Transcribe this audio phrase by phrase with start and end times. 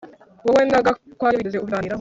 [0.45, 1.89] Wowe na Gakwaya wigeze ubiganiraho